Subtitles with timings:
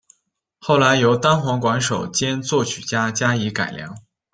[0.57, 3.95] 后来由单簧管手兼作曲家加以改良。